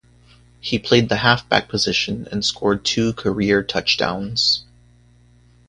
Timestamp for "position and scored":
1.69-2.83